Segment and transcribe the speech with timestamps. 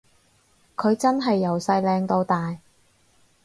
[0.75, 2.57] 佢真係由細靚到大